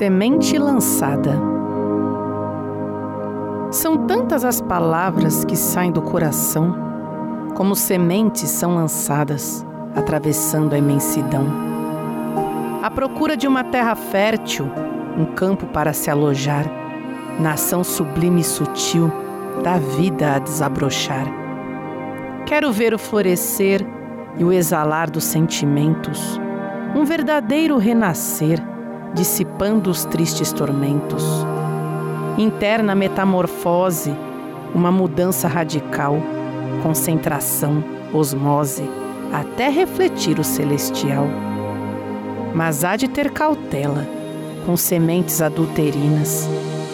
[0.00, 1.38] Semente lançada.
[3.70, 6.74] São tantas as palavras que saem do coração,
[7.54, 9.62] como sementes são lançadas,
[9.94, 11.44] atravessando a imensidão.
[12.82, 14.70] À procura de uma terra fértil,
[15.18, 16.64] um campo para se alojar,
[17.38, 19.12] nação sublime e sutil
[19.62, 21.26] da vida a desabrochar.
[22.46, 23.86] Quero ver o florescer
[24.38, 26.40] e o exalar dos sentimentos,
[26.96, 28.58] um verdadeiro renascer,
[29.14, 31.24] dissipando os tristes tormentos.
[32.38, 34.14] Interna metamorfose,
[34.74, 36.16] uma mudança radical,
[36.82, 38.88] concentração, osmose,
[39.32, 41.26] até refletir o celestial.
[42.54, 44.06] Mas há de ter cautela,
[44.66, 46.48] com sementes adulterinas.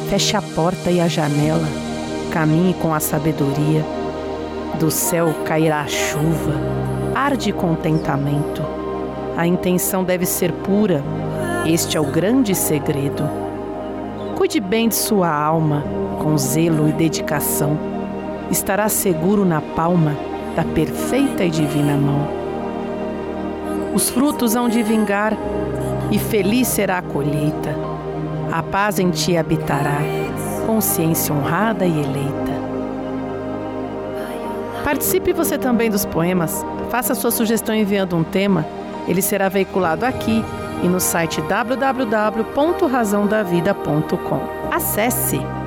[0.08, 1.66] Feche a porta e a janela,
[2.32, 3.84] caminhe com a sabedoria.
[4.78, 6.52] Do céu cairá a chuva,
[7.14, 8.62] arde contentamento.
[9.36, 11.02] A intenção deve ser pura,
[11.68, 13.28] este é o grande segredo.
[14.36, 15.82] Cuide bem de sua alma,
[16.22, 17.76] com zelo e dedicação.
[18.50, 20.16] Estará seguro na palma
[20.54, 22.28] da perfeita e divina mão.
[23.92, 25.36] Os frutos hão de vingar,
[26.10, 27.74] e feliz será a colheita.
[28.52, 29.98] A paz em ti habitará,
[30.66, 32.56] consciência honrada e eleita.
[34.84, 36.64] Participe você também dos poemas.
[36.90, 38.64] Faça sua sugestão enviando um tema.
[39.08, 40.44] Ele será veiculado aqui
[40.82, 44.40] e no site www.razãodavida.com.
[44.70, 45.65] Acesse!